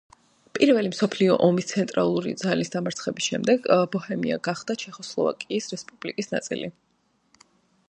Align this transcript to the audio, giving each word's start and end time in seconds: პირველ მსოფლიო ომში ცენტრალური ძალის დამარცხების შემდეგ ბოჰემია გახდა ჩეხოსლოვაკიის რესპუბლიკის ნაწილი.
პირველ 0.57 0.87
მსოფლიო 0.93 1.35
ომში 1.47 1.65
ცენტრალური 1.71 2.33
ძალის 2.43 2.73
დამარცხების 2.77 3.29
შემდეგ 3.33 3.69
ბოჰემია 3.97 4.41
გახდა 4.49 4.79
ჩეხოსლოვაკიის 4.85 5.71
რესპუბლიკის 5.77 6.35
ნაწილი. 6.35 6.75